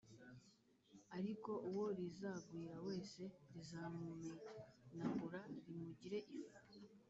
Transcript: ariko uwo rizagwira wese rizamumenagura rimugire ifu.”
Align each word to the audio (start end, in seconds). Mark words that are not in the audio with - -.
ariko 1.17 1.51
uwo 1.69 1.85
rizagwira 1.99 2.75
wese 2.87 3.21
rizamumenagura 3.53 5.39
rimugire 5.63 6.19
ifu.” 6.37 6.57